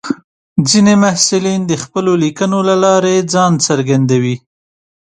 [0.69, 4.35] ځینې محصلین د خپلو لیکنو له لارې ځان څرګندوي.